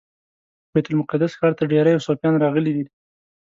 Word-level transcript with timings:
بیت 0.71 0.85
المقدس 0.89 1.31
ښار 1.39 1.53
ته 1.57 1.63
ډیری 1.71 2.03
صوفیان 2.07 2.35
راغلي 2.43 2.71
دي. 2.77 2.85